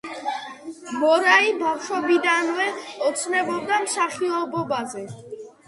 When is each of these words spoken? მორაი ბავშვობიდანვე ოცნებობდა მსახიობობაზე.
მორაი 1.03 1.51
ბავშვობიდანვე 1.59 2.67
ოცნებობდა 3.11 3.81
მსახიობობაზე. 3.87 5.09